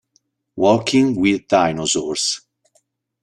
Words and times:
Walking 0.55 1.15
with 1.15 1.47
Dinosaurs 1.47 2.41